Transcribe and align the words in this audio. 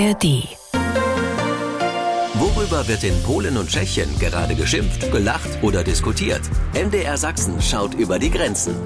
ARD. 0.00 0.48
Worüber 2.34 2.88
wird 2.88 3.04
in 3.04 3.22
Polen 3.22 3.58
und 3.58 3.68
Tschechien 3.68 4.08
gerade 4.18 4.54
geschimpft, 4.54 5.12
gelacht 5.12 5.50
oder 5.60 5.84
diskutiert? 5.84 6.40
MDR 6.72 7.18
Sachsen 7.18 7.60
schaut 7.60 7.92
über 7.94 8.18
die 8.18 8.30
Grenzen. 8.30 8.76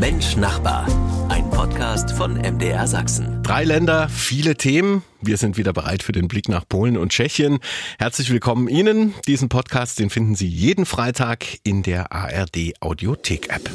Mensch 0.00 0.36
Nachbar. 0.36 0.86
Ein 1.28 1.50
Podcast 1.50 2.12
von 2.12 2.36
MDR 2.36 2.86
Sachsen. 2.86 3.42
Drei 3.42 3.64
Länder, 3.64 4.08
viele 4.08 4.56
Themen. 4.56 5.02
Wir 5.20 5.36
sind 5.36 5.58
wieder 5.58 5.74
bereit 5.74 6.02
für 6.02 6.12
den 6.12 6.26
Blick 6.26 6.48
nach 6.48 6.66
Polen 6.66 6.96
und 6.96 7.12
Tschechien. 7.12 7.58
Herzlich 7.98 8.30
willkommen 8.30 8.66
Ihnen. 8.68 9.12
Diesen 9.26 9.50
Podcast, 9.50 9.98
den 9.98 10.08
finden 10.08 10.36
Sie 10.36 10.48
jeden 10.48 10.86
Freitag 10.86 11.44
in 11.64 11.82
der 11.82 12.12
ARD 12.12 12.72
Audiothek 12.80 13.50
App. 13.50 13.68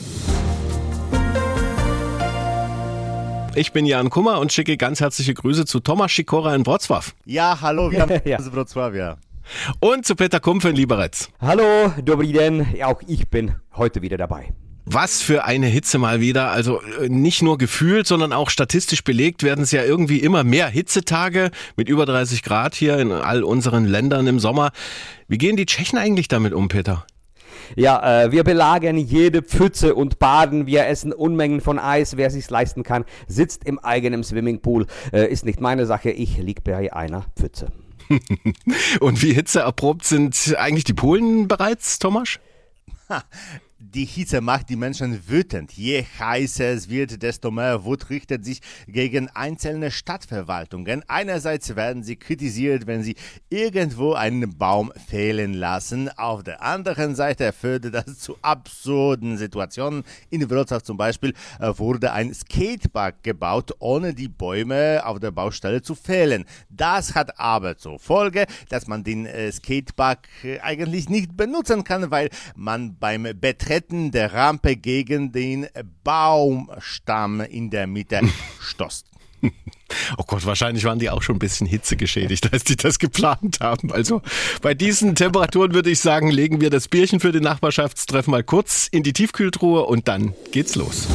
Ich 3.57 3.71
bin 3.71 3.87
Jan 3.87 4.11
Kummer 4.11 4.39
und 4.39 4.53
schicke 4.53 4.77
ganz 4.77 4.99
herzliche 4.99 5.34
Grüße 5.34 5.65
zu 5.65 5.79
Thomas 5.79 6.11
Schikora 6.11 6.53
in 6.53 6.63
Wrocław. 6.63 7.13
Ja, 7.25 7.57
hallo, 7.59 7.89
wir 7.89 8.02
haben 8.02 8.21
ja. 8.25 8.38
Wrocław, 8.38 8.95
ja. 8.95 9.17
Und 9.79 10.05
zu 10.05 10.15
Peter 10.15 10.39
Kumpf 10.39 10.65
in 10.65 10.75
Liberec. 10.75 11.29
Hallo, 11.41 11.91
dobry 12.05 12.34
den. 12.34 12.67
Auch 12.84 13.01
ich 13.07 13.27
bin 13.29 13.55
heute 13.75 14.03
wieder 14.03 14.15
dabei. 14.15 14.53
Was 14.85 15.23
für 15.23 15.45
eine 15.45 15.65
Hitze 15.65 15.98
mal 15.98 16.21
wieder. 16.21 16.51
Also 16.51 16.81
äh, 17.01 17.09
nicht 17.09 17.41
nur 17.41 17.57
gefühlt, 17.57 18.05
sondern 18.05 18.31
auch 18.31 18.51
statistisch 18.51 19.03
belegt 19.03 19.41
werden 19.41 19.63
es 19.63 19.71
ja 19.71 19.84
irgendwie 19.84 20.20
immer 20.20 20.43
mehr 20.43 20.67
Hitzetage 20.67 21.49
mit 21.76 21.89
über 21.89 22.05
30 22.05 22.43
Grad 22.43 22.76
hier 22.76 22.99
in 22.99 23.12
all 23.12 23.43
unseren 23.43 23.85
Ländern 23.85 24.27
im 24.27 24.39
Sommer. 24.39 24.71
Wie 25.27 25.39
gehen 25.39 25.57
die 25.57 25.65
Tschechen 25.65 25.98
eigentlich 25.98 26.27
damit 26.27 26.53
um, 26.53 26.67
Peter? 26.67 27.07
Ja, 27.76 28.23
äh, 28.23 28.31
wir 28.31 28.44
belagern 28.44 28.98
jede 28.98 29.41
Pfütze 29.41 29.95
und 29.95 30.20
baden. 30.20 30.67
Wir 30.67 30.88
essen 30.88 31.13
Unmengen 31.13 31.62
von 31.62 31.80
Eis. 31.80 32.17
Wer 32.17 32.30
sich's 32.30 32.49
leisten 32.49 32.84
kann, 32.84 33.05
sitzt 33.27 33.66
im 33.66 33.80
eigenen 33.80 34.23
Swimmingpool. 34.23 34.88
Äh, 35.12 35.31
ist 35.31 35.45
nicht 35.45 35.62
meine 35.62 35.85
Sache. 35.85 36.12
Ich 36.12 36.38
lieg 36.38 36.63
bei 36.63 36.93
einer 36.93 37.26
Pfütze. 37.35 37.71
und 38.99 39.21
wie 39.21 39.34
hitzeerprobt 39.34 40.05
sind 40.05 40.55
eigentlich 40.57 40.85
die 40.85 40.93
Polen 40.93 41.48
bereits, 41.48 41.99
Thomas? 41.99 42.40
die 43.79 44.05
Hitze 44.05 44.41
macht 44.41 44.70
die 44.70 44.75
Menschen 44.75 45.27
wütend. 45.27 45.71
Je 45.73 46.03
heißer 46.20 46.65
es 46.65 46.89
wird, 46.89 47.21
desto 47.21 47.51
mehr 47.51 47.83
Wut 47.83 48.09
richtet 48.09 48.43
sich 48.43 48.59
gegen 48.87 49.29
einzelne 49.29 49.91
Stadtverwaltungen. 49.91 51.03
Einerseits 51.07 51.75
werden 51.75 52.03
sie 52.03 52.15
kritisiert, 52.15 52.87
wenn 52.87 53.03
sie 53.03 53.15
irgendwo 53.49 54.13
einen 54.13 54.57
Baum 54.57 54.91
fehlen 55.07 55.53
lassen. 55.53 56.09
Auf 56.09 56.43
der 56.43 56.63
anderen 56.63 57.15
Seite 57.15 57.53
führt 57.53 57.93
das 57.93 58.17
zu 58.20 58.37
absurden 58.41 59.37
Situationen. 59.37 60.03
In 60.31 60.49
Wrocław 60.49 60.83
zum 60.83 60.98
Beispiel 60.98 61.33
äh, 61.59 61.71
wurde 61.77 62.13
ein 62.13 62.33
Skatepark 62.33 63.21
gebaut, 63.23 63.75
ohne 63.79 64.16
die 64.16 64.28
Bäume 64.28 65.05
auf 65.05 65.19
der 65.19 65.31
Baustelle 65.31 65.83
zu 65.83 65.94
fällen. 65.94 66.45
Das 66.69 67.13
hat 67.13 67.39
aber 67.39 67.78
zur 67.78 68.00
Folge, 68.00 68.47
dass 68.69 68.88
man 68.88 69.03
den 69.03 69.28
äh, 69.28 69.51
Skatepark 69.51 70.28
äh, 70.44 70.59
eigentlich 70.61 71.09
nicht 71.09 71.38
benutzen 71.38 71.83
kann, 71.83 72.09
weil 72.09 72.29
man 72.55 72.97
beim 72.97 73.28
Betreten 73.68 74.12
der 74.12 74.34
Rampe 74.34 74.78
gegen 74.78 75.34
den 75.34 75.68
Baumstamm 76.06 77.41
in 77.41 77.69
der 77.69 77.85
Mitte 77.85 78.22
stoßt. 78.62 79.06
Oh 80.18 80.23
Gott, 80.25 80.46
wahrscheinlich 80.46 80.85
waren 80.85 81.00
die 81.00 81.09
auch 81.09 81.22
schon 81.22 81.35
ein 81.35 81.40
bisschen 81.40 81.68
hitzegeschädigt, 81.68 82.53
als 82.53 82.63
die 82.63 82.78
das 82.78 82.97
geplant 82.97 83.59
haben. 83.59 83.91
Also 83.91 84.22
bei 84.62 84.73
diesen 84.73 85.16
Temperaturen 85.16 85.73
würde 85.73 85.90
ich 85.90 86.00
sagen, 86.00 86.31
legen 86.31 86.62
wir 86.62 86.69
das 86.69 86.88
Bierchen 86.88 87.19
für 87.19 87.34
den 87.34 87.44
Nachbarschaftstreffen 87.44 88.31
mal 88.31 88.44
kurz 88.44 88.88
in 88.90 89.03
die 89.03 89.12
Tiefkühltruhe 89.12 89.84
und 89.84 90.07
dann 90.07 90.34
geht's 90.53 90.75
los. 90.75 91.09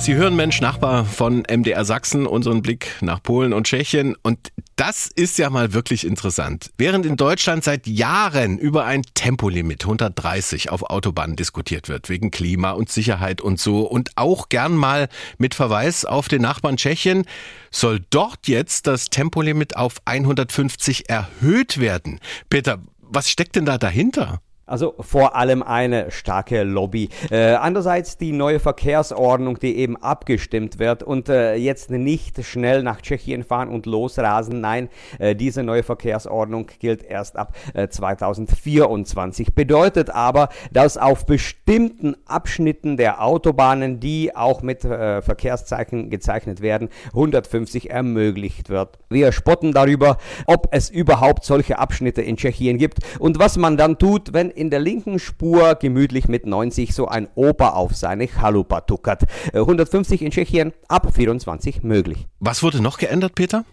Sie 0.00 0.14
hören 0.14 0.34
Mensch 0.34 0.62
Nachbar 0.62 1.04
von 1.04 1.42
MDR 1.42 1.84
Sachsen, 1.84 2.26
unseren 2.26 2.62
Blick 2.62 2.96
nach 3.02 3.22
Polen 3.22 3.52
und 3.52 3.66
Tschechien. 3.66 4.16
Und 4.22 4.50
das 4.74 5.10
ist 5.14 5.36
ja 5.36 5.50
mal 5.50 5.74
wirklich 5.74 6.06
interessant. 6.06 6.70
Während 6.78 7.04
in 7.04 7.16
Deutschland 7.16 7.64
seit 7.64 7.86
Jahren 7.86 8.56
über 8.56 8.86
ein 8.86 9.02
Tempolimit 9.12 9.84
130 9.84 10.70
auf 10.70 10.84
Autobahnen 10.84 11.36
diskutiert 11.36 11.90
wird, 11.90 12.08
wegen 12.08 12.30
Klima 12.30 12.70
und 12.70 12.88
Sicherheit 12.88 13.42
und 13.42 13.60
so, 13.60 13.82
und 13.82 14.12
auch 14.16 14.48
gern 14.48 14.74
mal 14.74 15.10
mit 15.36 15.54
Verweis 15.54 16.06
auf 16.06 16.28
den 16.28 16.40
Nachbarn 16.40 16.78
Tschechien, 16.78 17.26
soll 17.70 18.00
dort 18.08 18.48
jetzt 18.48 18.86
das 18.86 19.10
Tempolimit 19.10 19.76
auf 19.76 20.00
150 20.06 21.10
erhöht 21.10 21.78
werden. 21.78 22.20
Peter, 22.48 22.78
was 23.02 23.28
steckt 23.28 23.54
denn 23.54 23.66
da 23.66 23.76
dahinter? 23.76 24.40
Also 24.70 24.94
vor 25.00 25.34
allem 25.34 25.64
eine 25.64 26.12
starke 26.12 26.62
Lobby. 26.62 27.08
Äh, 27.30 27.54
andererseits 27.54 28.18
die 28.18 28.30
neue 28.30 28.60
Verkehrsordnung, 28.60 29.58
die 29.58 29.76
eben 29.76 29.96
abgestimmt 29.96 30.78
wird 30.78 31.02
und 31.02 31.28
äh, 31.28 31.56
jetzt 31.56 31.90
nicht 31.90 32.44
schnell 32.44 32.84
nach 32.84 33.00
Tschechien 33.00 33.42
fahren 33.42 33.68
und 33.68 33.86
losrasen. 33.86 34.60
Nein, 34.60 34.88
äh, 35.18 35.34
diese 35.34 35.64
neue 35.64 35.82
Verkehrsordnung 35.82 36.68
gilt 36.78 37.02
erst 37.02 37.36
ab 37.36 37.56
2024. 37.74 39.48
Äh, 39.48 39.50
Bedeutet 39.50 40.10
aber, 40.10 40.50
dass 40.70 40.96
auf 40.96 41.26
bestimmten 41.26 42.14
Abschnitten 42.26 42.96
der 42.96 43.24
Autobahnen, 43.24 43.98
die 43.98 44.36
auch 44.36 44.62
mit 44.62 44.84
äh, 44.84 45.20
Verkehrszeichen 45.20 46.10
gezeichnet 46.10 46.60
werden, 46.60 46.90
150 47.08 47.90
ermöglicht 47.90 48.68
wird. 48.68 49.00
Wir 49.08 49.32
spotten 49.32 49.72
darüber, 49.72 50.18
ob 50.46 50.68
es 50.70 50.90
überhaupt 50.90 51.44
solche 51.44 51.80
Abschnitte 51.80 52.22
in 52.22 52.36
Tschechien 52.36 52.78
gibt 52.78 52.98
und 53.18 53.40
was 53.40 53.56
man 53.56 53.76
dann 53.76 53.98
tut, 53.98 54.32
wenn 54.32 54.50
in 54.60 54.68
der 54.68 54.78
linken 54.78 55.18
Spur 55.18 55.74
gemütlich 55.74 56.28
mit 56.28 56.44
90 56.44 56.94
so 56.94 57.08
ein 57.08 57.28
Opa 57.34 57.70
auf 57.70 57.96
seine 57.96 58.28
Chalupa 58.28 58.82
tuckert. 58.82 59.22
150 59.54 60.20
in 60.20 60.30
Tschechien, 60.30 60.74
ab 60.86 61.14
24 61.14 61.82
möglich. 61.82 62.28
Was 62.40 62.62
wurde 62.62 62.82
noch 62.82 62.98
geändert, 62.98 63.34
Peter? 63.34 63.64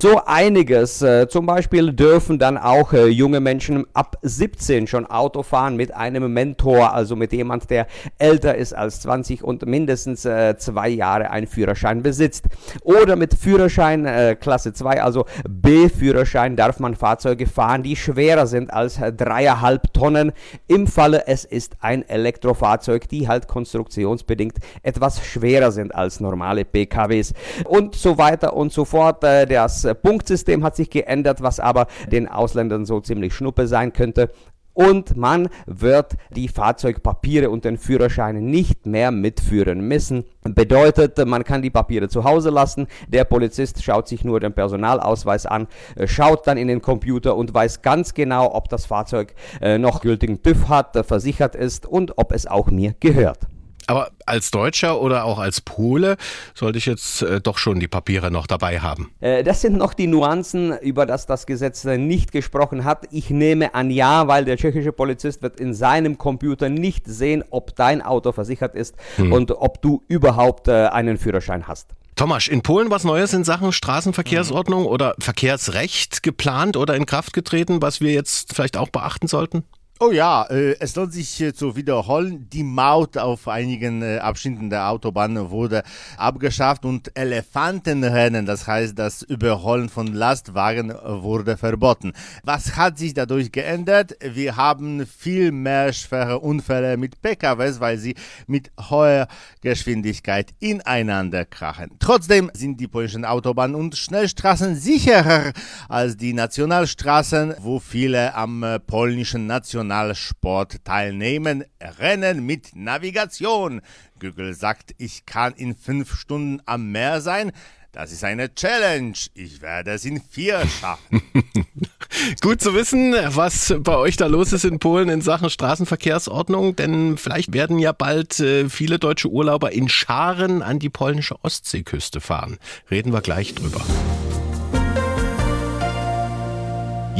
So 0.00 0.22
einiges. 0.24 1.02
Äh, 1.02 1.28
zum 1.28 1.46
Beispiel 1.46 1.92
dürfen 1.92 2.38
dann 2.38 2.58
auch 2.58 2.92
äh, 2.92 3.06
junge 3.06 3.40
Menschen 3.40 3.86
ab 3.92 4.16
17 4.22 4.86
schon 4.86 5.06
Auto 5.06 5.42
fahren 5.42 5.76
mit 5.76 5.94
einem 5.94 6.32
Mentor, 6.32 6.92
also 6.92 7.16
mit 7.16 7.32
jemand, 7.32 7.70
der 7.70 7.86
älter 8.18 8.54
ist 8.54 8.72
als 8.72 9.00
20 9.00 9.42
und 9.42 9.66
mindestens 9.66 10.24
äh, 10.24 10.56
zwei 10.56 10.88
Jahre 10.88 11.30
einen 11.30 11.46
Führerschein 11.46 12.02
besitzt. 12.02 12.46
Oder 12.82 13.16
mit 13.16 13.34
Führerschein 13.34 14.36
Klasse 14.40 14.72
2, 14.72 15.02
also 15.02 15.26
B-Führerschein, 15.48 16.56
darf 16.56 16.78
man 16.80 16.94
Fahrzeuge 16.94 17.46
fahren, 17.46 17.82
die 17.82 17.96
schwerer 17.96 18.46
sind 18.46 18.72
als 18.72 19.00
dreieinhalb 19.16 19.92
Tonnen. 19.92 20.32
Im 20.66 20.86
Falle 20.86 21.26
es 21.26 21.44
ist 21.44 21.76
ein 21.80 22.08
Elektrofahrzeug, 22.08 23.08
die 23.08 23.28
halt 23.28 23.48
konstruktionsbedingt 23.48 24.58
etwas 24.82 25.24
schwerer 25.24 25.72
sind 25.72 25.94
als 25.94 26.20
normale 26.20 26.64
PKWs. 26.64 27.32
Und 27.64 27.94
so 27.94 28.18
weiter 28.18 28.54
und 28.54 28.72
so 28.72 28.84
fort. 28.84 29.22
Der 29.22 29.59
das 29.64 29.86
Punktsystem 30.02 30.64
hat 30.64 30.76
sich 30.76 30.90
geändert, 30.90 31.42
was 31.42 31.60
aber 31.60 31.86
den 32.10 32.28
Ausländern 32.28 32.86
so 32.86 33.00
ziemlich 33.00 33.34
schnuppe 33.34 33.66
sein 33.66 33.92
könnte. 33.92 34.30
Und 34.72 35.16
man 35.16 35.48
wird 35.66 36.16
die 36.34 36.48
Fahrzeugpapiere 36.48 37.50
und 37.50 37.64
den 37.64 37.76
Führerschein 37.76 38.42
nicht 38.46 38.86
mehr 38.86 39.10
mitführen 39.10 39.86
müssen. 39.86 40.24
Bedeutet, 40.42 41.18
man 41.26 41.44
kann 41.44 41.60
die 41.60 41.70
Papiere 41.70 42.08
zu 42.08 42.24
Hause 42.24 42.50
lassen. 42.50 42.86
Der 43.08 43.24
Polizist 43.24 43.82
schaut 43.82 44.08
sich 44.08 44.24
nur 44.24 44.40
den 44.40 44.54
Personalausweis 44.54 45.44
an, 45.44 45.66
schaut 46.06 46.46
dann 46.46 46.56
in 46.56 46.68
den 46.68 46.80
Computer 46.80 47.36
und 47.36 47.52
weiß 47.52 47.82
ganz 47.82 48.14
genau, 48.14 48.54
ob 48.54 48.68
das 48.68 48.86
Fahrzeug 48.86 49.34
äh, 49.60 49.76
noch 49.76 50.00
gültigen 50.00 50.40
TÜV 50.40 50.68
hat, 50.68 50.96
versichert 51.04 51.56
ist 51.56 51.84
und 51.84 52.16
ob 52.16 52.32
es 52.32 52.46
auch 52.46 52.70
mir 52.70 52.94
gehört. 53.00 53.40
Aber 53.86 54.10
als 54.26 54.50
Deutscher 54.50 55.00
oder 55.00 55.24
auch 55.24 55.38
als 55.38 55.60
Pole 55.60 56.16
sollte 56.54 56.78
ich 56.78 56.86
jetzt 56.86 57.22
äh, 57.22 57.40
doch 57.40 57.58
schon 57.58 57.80
die 57.80 57.88
Papiere 57.88 58.30
noch 58.30 58.46
dabei 58.46 58.80
haben. 58.80 59.10
Äh, 59.20 59.42
das 59.42 59.60
sind 59.60 59.76
noch 59.76 59.94
die 59.94 60.06
Nuancen, 60.06 60.78
über 60.78 61.06
das 61.06 61.26
das 61.26 61.46
Gesetz 61.46 61.84
äh, 61.84 61.98
nicht 61.98 62.32
gesprochen 62.32 62.84
hat. 62.84 63.08
Ich 63.10 63.30
nehme 63.30 63.74
an 63.74 63.90
ja, 63.90 64.28
weil 64.28 64.44
der 64.44 64.56
tschechische 64.56 64.92
Polizist 64.92 65.42
wird 65.42 65.58
in 65.58 65.74
seinem 65.74 66.18
Computer 66.18 66.68
nicht 66.68 67.06
sehen, 67.06 67.42
ob 67.50 67.74
dein 67.74 68.02
Auto 68.02 68.32
versichert 68.32 68.74
ist 68.74 68.94
hm. 69.16 69.32
und 69.32 69.50
ob 69.52 69.82
du 69.82 70.02
überhaupt 70.08 70.68
äh, 70.68 70.86
einen 70.86 71.18
Führerschein 71.18 71.66
hast. 71.66 71.88
Thomas, 72.20 72.48
in 72.48 72.60
Polen 72.60 72.90
was 72.90 73.04
Neues 73.04 73.32
in 73.32 73.44
Sachen 73.44 73.72
Straßenverkehrsordnung 73.72 74.82
mhm. 74.82 74.88
oder 74.88 75.14
Verkehrsrecht 75.18 76.22
geplant 76.22 76.76
oder 76.76 76.94
in 76.94 77.06
Kraft 77.06 77.32
getreten, 77.32 77.80
was 77.80 78.02
wir 78.02 78.12
jetzt 78.12 78.54
vielleicht 78.54 78.76
auch 78.76 78.90
beachten 78.90 79.26
sollten? 79.26 79.64
Oh 80.02 80.12
ja, 80.12 80.44
äh, 80.44 80.76
es 80.80 80.96
lohnt 80.96 81.12
sich 81.12 81.38
äh, 81.42 81.52
zu 81.52 81.76
wiederholen. 81.76 82.48
Die 82.48 82.62
Maut 82.62 83.18
auf 83.18 83.46
einigen 83.48 84.00
äh, 84.00 84.16
Abschnitten 84.16 84.70
der 84.70 84.88
Autobahn 84.88 85.50
wurde 85.50 85.82
abgeschafft 86.16 86.86
und 86.86 87.14
Elefantenrennen, 87.14 88.46
das 88.46 88.66
heißt 88.66 88.98
das 88.98 89.20
Überholen 89.20 89.90
von 89.90 90.06
Lastwagen, 90.06 90.90
wurde 90.90 91.58
verboten. 91.58 92.14
Was 92.44 92.76
hat 92.76 92.96
sich 92.96 93.12
dadurch 93.12 93.52
geändert? 93.52 94.16
Wir 94.22 94.56
haben 94.56 95.06
viel 95.06 95.52
mehr 95.52 95.92
schwere 95.92 96.38
Unfälle 96.38 96.96
mit 96.96 97.20
PKWs, 97.20 97.78
weil 97.80 97.98
sie 97.98 98.14
mit 98.46 98.72
hoher 98.88 99.28
Geschwindigkeit 99.60 100.54
ineinander 100.60 101.44
krachen. 101.44 101.90
Trotzdem 101.98 102.50
sind 102.54 102.80
die 102.80 102.88
polnischen 102.88 103.26
Autobahnen 103.26 103.76
und 103.76 103.98
Schnellstraßen 103.98 104.76
sicherer 104.76 105.52
als 105.90 106.16
die 106.16 106.32
Nationalstraßen, 106.32 107.56
wo 107.58 107.78
viele 107.80 108.34
am 108.34 108.64
polnischen 108.86 109.46
National 109.46 109.89
Nationalsport 109.90 110.84
teilnehmen. 110.84 111.64
Rennen 111.80 112.46
mit 112.46 112.76
Navigation. 112.76 113.82
Google 114.20 114.54
sagt, 114.54 114.94
ich 114.98 115.26
kann 115.26 115.52
in 115.54 115.74
fünf 115.74 116.14
Stunden 116.14 116.62
am 116.64 116.92
Meer 116.92 117.20
sein. 117.20 117.50
Das 117.90 118.12
ist 118.12 118.22
eine 118.22 118.54
Challenge. 118.54 119.16
Ich 119.34 119.62
werde 119.62 119.90
es 119.90 120.04
in 120.04 120.22
vier 120.22 120.64
schaffen. 120.80 121.22
Gut 122.40 122.60
zu 122.60 122.72
wissen, 122.72 123.14
was 123.14 123.74
bei 123.80 123.96
euch 123.96 124.16
da 124.16 124.26
los 124.26 124.52
ist 124.52 124.64
in 124.64 124.78
Polen 124.78 125.08
in 125.08 125.22
Sachen 125.22 125.50
Straßenverkehrsordnung, 125.50 126.76
denn 126.76 127.16
vielleicht 127.16 127.52
werden 127.52 127.80
ja 127.80 127.90
bald 127.90 128.38
äh, 128.38 128.68
viele 128.68 129.00
deutsche 129.00 129.28
Urlauber 129.28 129.72
in 129.72 129.88
Scharen 129.88 130.62
an 130.62 130.78
die 130.78 130.90
polnische 130.90 131.34
Ostseeküste 131.42 132.20
fahren. 132.20 132.58
Reden 132.92 133.12
wir 133.12 133.22
gleich 133.22 133.56
drüber. 133.56 133.80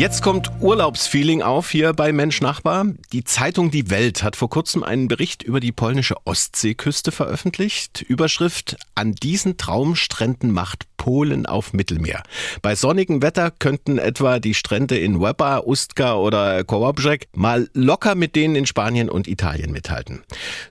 Jetzt 0.01 0.23
kommt 0.23 0.51
Urlaubsfeeling 0.61 1.43
auf 1.43 1.69
hier 1.69 1.93
bei 1.93 2.11
Mensch 2.11 2.41
Nachbar. 2.41 2.87
Die 3.13 3.23
Zeitung 3.23 3.71
Die 3.71 3.91
Welt 3.91 4.23
hat 4.23 4.35
vor 4.35 4.49
kurzem 4.49 4.83
einen 4.83 5.09
Bericht 5.09 5.43
über 5.43 5.61
die 5.61 5.73
polnische 5.73 6.15
Ostseeküste 6.25 7.13
veröffentlicht. 7.13 8.01
Überschrift 8.01 8.79
An 8.95 9.13
diesen 9.13 9.59
Traumstränden 9.59 10.53
macht 10.53 10.87
Polen 10.97 11.45
auf 11.45 11.75
Mittelmeer. 11.75 12.23
Bei 12.63 12.77
sonnigem 12.77 13.21
Wetter 13.21 13.51
könnten 13.51 13.99
etwa 13.99 14.39
die 14.39 14.55
Strände 14.55 14.97
in 14.97 15.21
Weber, 15.21 15.67
Ustka 15.67 16.15
oder 16.15 16.65
Kołobrzeg 16.65 17.29
mal 17.37 17.69
locker 17.75 18.15
mit 18.15 18.37
denen 18.37 18.57
in 18.57 18.65
Spanien 18.65 19.11
und 19.11 19.29
Italien 19.29 19.71
mithalten. 19.71 20.23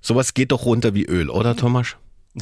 Sowas 0.02 0.34
geht 0.34 0.52
doch 0.52 0.66
runter 0.66 0.96
wie 0.96 1.06
Öl, 1.06 1.30
oder 1.30 1.56
Thomas? 1.56 1.98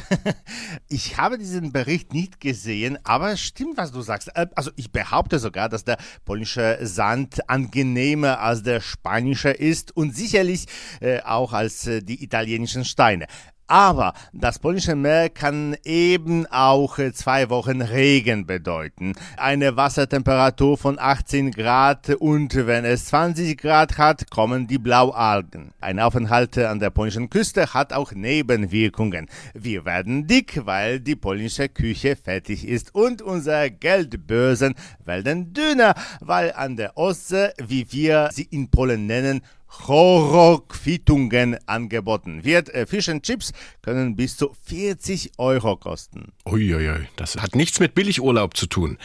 Ich 0.89 1.17
habe 1.17 1.37
diesen 1.37 1.71
Bericht 1.71 2.13
nicht 2.13 2.39
gesehen, 2.39 2.97
aber 3.03 3.31
es 3.31 3.41
stimmt, 3.41 3.77
was 3.77 3.91
du 3.91 4.01
sagst. 4.01 4.29
Äh, 4.35 4.47
also 4.55 4.71
ich 4.75 4.91
behaupte 4.91 5.39
sogar, 5.39 5.69
dass 5.69 5.83
der 5.83 5.97
polnische 6.25 6.79
Sand 6.81 7.49
angenehmer 7.49 8.39
als 8.39 8.63
der 8.63 8.81
spanische 8.81 9.49
ist 9.49 9.95
und 9.95 10.15
sicherlich 10.15 10.65
äh, 11.01 11.21
auch 11.21 11.53
als 11.53 11.87
äh, 11.87 12.01
die 12.01 12.23
italienischen 12.23 12.85
Steine. 12.85 13.27
Aber 13.67 14.13
das 14.31 14.59
polnische 14.59 14.95
Meer 14.95 15.29
kann 15.29 15.75
eben 15.83 16.45
auch 16.45 16.99
äh, 16.99 17.11
zwei 17.11 17.49
Wochen 17.49 17.81
Regen 17.81 18.45
bedeuten. 18.45 19.13
Eine 19.35 19.75
Wassertemperatur 19.75 20.77
von 20.77 20.97
18 20.97 21.51
Grad 21.51 22.09
und 22.11 22.55
wenn 22.55 22.85
es 22.85 23.07
20 23.07 23.57
Grad 23.57 23.97
hat, 23.97 24.31
kommen 24.31 24.67
die 24.67 24.77
Blaualgen. 24.77 25.73
Ein 25.81 25.99
Aufenthalt 25.99 26.57
an 26.57 26.79
der 26.79 26.91
polnischen 26.91 27.29
Küste 27.29 27.73
hat 27.73 27.91
auch 27.91 28.13
Nebenwirkungen. 28.13 29.27
Wir 29.53 29.83
werden 29.83 30.27
dick, 30.27 30.65
weil 30.65 31.01
die 31.01 31.17
polnische 31.17 31.67
Küche 31.67 32.15
fertig 32.15 32.65
ist 32.65 32.95
und 32.95 33.21
unsere 33.21 33.69
Geldbörsen 33.69 34.75
werden 35.03 35.51
dünner, 35.53 35.93
weil 36.21 36.53
an 36.53 36.77
der 36.77 36.95
Ostsee, 36.97 37.49
wie 37.61 37.91
wir 37.91 38.29
sie 38.31 38.47
in 38.49 38.69
Polen 38.69 39.07
nennen, 39.07 39.41
Choroquittungen 39.67 41.57
angeboten 41.67 42.43
wird. 42.43 42.69
Äh, 42.69 42.85
Fish 42.85 43.09
and 43.09 43.23
Chips 43.23 43.51
können 43.81 44.15
bis 44.15 44.37
zu 44.37 44.55
40 44.65 45.31
Euro 45.37 45.75
kosten. 45.77 46.33
Uiuiui, 46.45 47.07
das 47.15 47.35
hat 47.37 47.55
nichts 47.55 47.79
mit 47.79 47.95
Billigurlaub 47.95 48.55
zu 48.55 48.67
tun. 48.67 48.97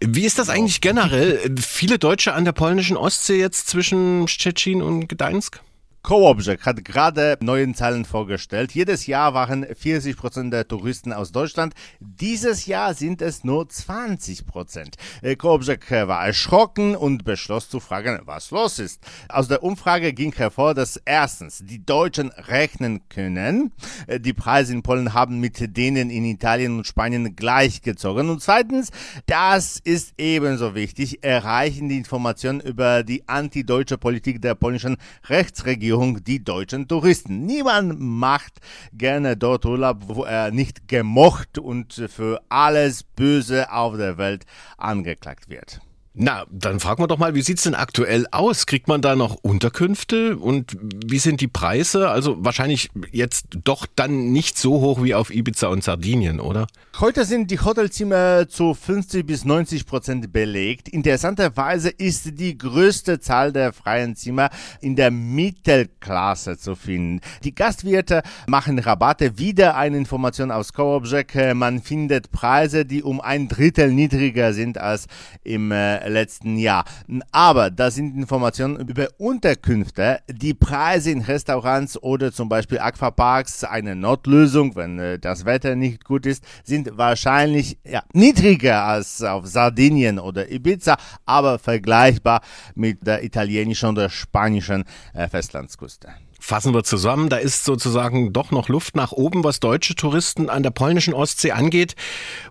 Wie 0.00 0.24
ist 0.24 0.38
das 0.38 0.48
eigentlich 0.48 0.80
generell? 0.80 1.54
Viele 1.60 1.98
Deutsche 1.98 2.34
an 2.34 2.44
der 2.44 2.52
polnischen 2.52 2.96
Ostsee 2.96 3.38
jetzt 3.38 3.68
zwischen 3.68 4.28
Szczecin 4.28 4.82
und 4.82 5.08
Gdańsk? 5.08 5.60
Kołobrzeg 6.06 6.64
hat 6.64 6.84
gerade 6.84 7.36
neuen 7.40 7.74
Zahlen 7.74 8.04
vorgestellt. 8.04 8.70
Jedes 8.70 9.08
Jahr 9.08 9.34
waren 9.34 9.66
40 9.66 10.16
Prozent 10.16 10.52
der 10.52 10.68
Touristen 10.68 11.12
aus 11.12 11.32
Deutschland. 11.32 11.74
Dieses 11.98 12.66
Jahr 12.66 12.94
sind 12.94 13.20
es 13.20 13.42
nur 13.42 13.68
20 13.68 14.46
Prozent. 14.46 14.94
Kołobrzeg 15.36 15.90
war 15.90 16.24
erschrocken 16.24 16.94
und 16.94 17.24
beschloss 17.24 17.68
zu 17.68 17.80
fragen, 17.80 18.20
was 18.24 18.52
los 18.52 18.78
ist. 18.78 19.02
Aus 19.28 19.48
der 19.48 19.64
Umfrage 19.64 20.12
ging 20.12 20.32
hervor, 20.32 20.74
dass 20.74 20.96
erstens 21.04 21.64
die 21.64 21.84
Deutschen 21.84 22.28
rechnen 22.28 23.00
können. 23.08 23.72
Die 24.20 24.32
Preise 24.32 24.74
in 24.74 24.84
Polen 24.84 25.12
haben 25.12 25.40
mit 25.40 25.76
denen 25.76 26.10
in 26.10 26.24
Italien 26.24 26.76
und 26.76 26.86
Spanien 26.86 27.34
gleichgezogen. 27.34 28.30
Und 28.30 28.40
zweitens, 28.40 28.92
das 29.26 29.80
ist 29.82 30.14
ebenso 30.18 30.76
wichtig, 30.76 31.24
erreichen 31.24 31.88
die 31.88 31.98
Informationen 31.98 32.60
über 32.60 33.02
die 33.02 33.28
antideutsche 33.28 33.98
Politik 33.98 34.40
der 34.40 34.54
polnischen 34.54 34.98
Rechtsregierung 35.28 35.95
Regierung 35.96 36.22
die 36.24 36.44
deutschen 36.44 36.88
Touristen. 36.88 37.46
Niemand 37.46 37.98
macht 37.98 38.60
gerne 38.92 39.36
dort 39.36 39.64
Urlaub, 39.64 40.02
wo 40.08 40.24
er 40.24 40.50
nicht 40.50 40.88
gemocht 40.88 41.58
und 41.58 41.94
für 42.08 42.42
alles 42.50 43.02
Böse 43.02 43.72
auf 43.72 43.96
der 43.96 44.18
Welt 44.18 44.44
angeklagt 44.76 45.48
wird. 45.48 45.80
Na, 46.18 46.46
dann 46.50 46.80
fragen 46.80 47.02
wir 47.02 47.08
doch 47.08 47.18
mal, 47.18 47.34
wie 47.34 47.42
sieht's 47.42 47.64
denn 47.64 47.74
aktuell 47.74 48.26
aus? 48.30 48.64
Kriegt 48.64 48.88
man 48.88 49.02
da 49.02 49.14
noch 49.16 49.34
Unterkünfte 49.42 50.38
und 50.38 50.74
wie 50.80 51.18
sind 51.18 51.42
die 51.42 51.46
Preise? 51.46 52.08
Also 52.08 52.42
wahrscheinlich 52.42 52.88
jetzt 53.12 53.48
doch 53.64 53.86
dann 53.96 54.32
nicht 54.32 54.56
so 54.56 54.80
hoch 54.80 55.02
wie 55.02 55.14
auf 55.14 55.30
Ibiza 55.30 55.66
und 55.66 55.84
Sardinien, 55.84 56.40
oder? 56.40 56.68
Heute 57.00 57.26
sind 57.26 57.50
die 57.50 57.60
Hotelzimmer 57.60 58.48
zu 58.48 58.72
50 58.72 59.26
bis 59.26 59.44
90 59.44 59.84
Prozent 59.84 60.32
belegt. 60.32 60.88
Interessanterweise 60.88 61.90
ist 61.90 62.40
die 62.40 62.56
größte 62.56 63.20
Zahl 63.20 63.52
der 63.52 63.74
freien 63.74 64.16
Zimmer 64.16 64.48
in 64.80 64.96
der 64.96 65.10
Mittelklasse 65.10 66.56
zu 66.56 66.76
finden. 66.76 67.20
Die 67.44 67.54
Gastwirte 67.54 68.22
machen 68.46 68.78
Rabatte. 68.78 69.36
Wieder 69.36 69.76
eine 69.76 69.98
Information 69.98 70.50
aus 70.50 70.72
Kołobrzeg. 70.72 71.54
Man 71.54 71.82
findet 71.82 72.32
Preise, 72.32 72.86
die 72.86 73.02
um 73.02 73.20
ein 73.20 73.48
Drittel 73.48 73.92
niedriger 73.92 74.54
sind 74.54 74.78
als 74.78 75.08
im 75.44 75.72
äh, 75.72 76.05
letzten 76.08 76.56
Jahr. 76.56 76.84
Aber 77.32 77.70
da 77.70 77.90
sind 77.90 78.16
Informationen 78.16 78.76
über 78.88 79.08
Unterkünfte, 79.18 80.20
die 80.28 80.54
Preise 80.54 81.10
in 81.10 81.22
Restaurants 81.22 82.02
oder 82.02 82.32
zum 82.32 82.48
Beispiel 82.48 82.78
Aquaparks, 82.78 83.64
eine 83.64 83.96
Notlösung, 83.96 84.76
wenn 84.76 84.98
äh, 84.98 85.18
das 85.18 85.44
Wetter 85.44 85.76
nicht 85.76 86.04
gut 86.04 86.26
ist, 86.26 86.44
sind 86.64 86.96
wahrscheinlich 86.96 87.78
ja, 87.84 88.02
niedriger 88.12 88.84
als 88.84 89.22
auf 89.22 89.46
Sardinien 89.46 90.18
oder 90.18 90.50
Ibiza, 90.50 90.96
aber 91.24 91.58
vergleichbar 91.58 92.42
mit 92.74 93.06
der 93.06 93.24
italienischen 93.24 93.90
oder 93.90 94.10
spanischen 94.10 94.84
äh, 95.14 95.28
Festlandsküste. 95.28 96.08
Fassen 96.46 96.74
wir 96.74 96.84
zusammen, 96.84 97.28
da 97.28 97.38
ist 97.38 97.64
sozusagen 97.64 98.32
doch 98.32 98.52
noch 98.52 98.68
Luft 98.68 98.94
nach 98.94 99.10
oben, 99.10 99.42
was 99.42 99.58
deutsche 99.58 99.96
Touristen 99.96 100.48
an 100.48 100.62
der 100.62 100.70
polnischen 100.70 101.12
Ostsee 101.12 101.50
angeht. 101.50 101.96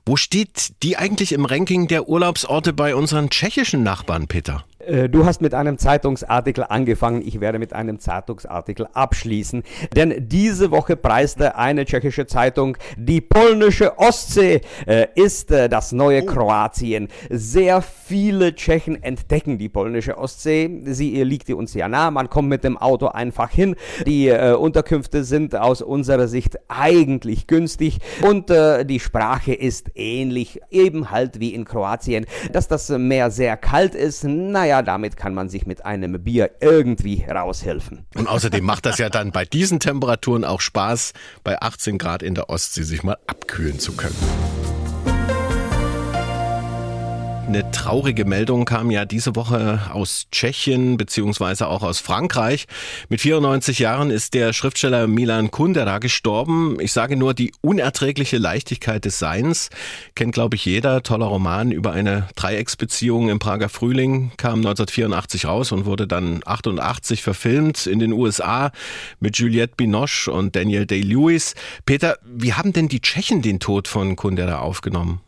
Wo 0.05 0.17
steht 0.17 0.83
die 0.83 0.97
eigentlich 0.97 1.31
im 1.31 1.45
Ranking 1.45 1.87
der 1.87 2.09
Urlaubsorte 2.09 2.73
bei 2.73 2.93
unseren 2.93 3.29
tschechischen 3.29 3.83
Nachbarn, 3.83 4.27
Peter? 4.27 4.65
Äh, 4.85 5.09
du 5.09 5.25
hast 5.25 5.41
mit 5.41 5.53
einem 5.53 5.77
Zeitungsartikel 5.77 6.65
angefangen, 6.67 7.21
ich 7.25 7.39
werde 7.39 7.59
mit 7.59 7.73
einem 7.73 7.99
Zeitungsartikel 7.99 8.87
abschließen. 8.93 9.63
Denn 9.95 10.27
diese 10.27 10.71
Woche 10.71 10.95
preiste 10.95 11.55
eine 11.55 11.85
tschechische 11.85 12.27
Zeitung, 12.27 12.77
die 12.97 13.21
polnische 13.21 13.97
Ostsee 13.97 14.61
äh, 14.85 15.07
ist 15.15 15.51
äh, 15.51 15.69
das 15.69 15.91
neue 15.91 16.23
oh. 16.23 16.25
Kroatien. 16.25 17.09
Sehr 17.29 17.81
viele 17.81 18.55
Tschechen 18.55 19.01
entdecken 19.01 19.57
die 19.57 19.69
polnische 19.69 20.17
Ostsee. 20.17 20.81
Sie 20.85 21.23
liegt 21.23 21.49
uns 21.49 21.73
ja 21.73 21.87
nah, 21.87 22.11
man 22.11 22.29
kommt 22.29 22.49
mit 22.49 22.63
dem 22.63 22.77
Auto 22.77 23.07
einfach 23.07 23.51
hin. 23.51 23.75
Die 24.05 24.31
Unterkünfte 24.31 25.23
sind 25.23 25.55
aus 25.55 25.81
unserer 25.81 26.27
Sicht 26.27 26.57
eigentlich 26.67 27.45
günstig 27.45 27.99
und 28.27 28.49
die 28.49 28.99
Sprache 28.99 29.53
ist 29.53 29.91
ähnlich, 29.93 30.59
eben 30.71 31.11
halt 31.11 31.39
wie 31.39 31.53
in 31.53 31.65
Kroatien. 31.65 32.25
Dass 32.51 32.67
das 32.67 32.89
Meer 32.89 33.29
sehr 33.29 33.57
kalt 33.57 33.93
ist, 33.93 34.23
naja, 34.23 34.74
ja, 34.75 34.81
damit 34.81 35.15
kann 35.15 35.33
man 35.33 35.47
sich 35.47 35.65
mit 35.65 35.85
einem 35.85 36.21
Bier 36.21 36.51
irgendwie 36.59 37.23
raushelfen. 37.23 38.05
Und 38.15 38.27
außerdem 38.27 38.65
macht 38.65 38.85
das 38.85 38.97
ja 38.97 39.09
dann 39.09 39.31
bei 39.31 39.45
diesen 39.45 39.79
Temperaturen 39.79 40.43
auch 40.43 40.59
Spaß, 40.59 41.13
bei 41.45 41.61
18 41.61 41.97
Grad 41.97 42.21
in 42.21 42.35
der 42.35 42.49
Ostsee 42.49 42.83
sich 42.83 43.01
mal 43.01 43.17
abkühlen 43.25 43.79
zu 43.79 43.93
können. 43.93 44.15
Eine 47.47 47.69
traurige 47.69 48.25
Meldung 48.25 48.65
kam 48.65 48.89
ja 48.89 49.05
diese 49.05 49.35
Woche 49.35 49.79
aus 49.91 50.25
Tschechien 50.31 50.97
beziehungsweise 50.97 51.67
auch 51.67 51.83
aus 51.83 51.99
Frankreich. 51.99 52.65
Mit 53.07 53.21
94 53.21 53.77
Jahren 53.77 54.09
ist 54.09 54.33
der 54.33 54.51
Schriftsteller 54.51 55.05
Milan 55.05 55.51
Kundera 55.51 55.99
gestorben. 55.99 56.77
Ich 56.79 56.91
sage 56.91 57.15
nur 57.15 57.35
die 57.35 57.53
unerträgliche 57.61 58.39
Leichtigkeit 58.39 59.05
des 59.05 59.19
Seins. 59.19 59.69
Kennt, 60.15 60.33
glaube 60.33 60.55
ich, 60.55 60.65
jeder. 60.65 61.03
Toller 61.03 61.27
Roman 61.27 61.71
über 61.71 61.91
eine 61.91 62.27
Dreiecksbeziehung 62.35 63.29
im 63.29 63.37
Prager 63.37 63.69
Frühling 63.69 64.31
kam 64.37 64.59
1984 64.59 65.45
raus 65.45 65.71
und 65.71 65.85
wurde 65.85 66.07
dann 66.07 66.41
88 66.43 67.21
verfilmt 67.21 67.85
in 67.85 67.99
den 67.99 68.11
USA 68.11 68.71
mit 69.19 69.37
Juliette 69.37 69.75
Binoche 69.77 70.31
und 70.31 70.55
Daniel 70.55 70.87
Day-Lewis. 70.87 71.53
Peter, 71.85 72.17
wie 72.25 72.53
haben 72.53 72.73
denn 72.73 72.87
die 72.87 73.01
Tschechen 73.01 73.43
den 73.43 73.59
Tod 73.59 73.87
von 73.87 74.15
Kundera 74.15 74.59
aufgenommen? 74.59 75.21